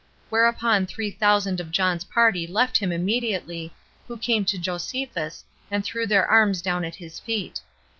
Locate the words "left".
2.47-2.75